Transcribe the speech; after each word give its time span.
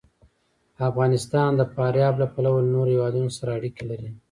افغانستان 0.89 1.49
د 1.55 1.61
فاریاب 1.73 2.15
له 2.21 2.27
پلوه 2.33 2.59
له 2.65 2.71
نورو 2.75 2.91
هېوادونو 2.95 3.29
سره 3.37 3.49
اړیکې 3.57 3.83
لري. 3.91 4.09